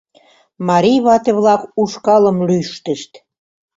[0.67, 3.11] Марий вате-влак ушкалым лӱштышт.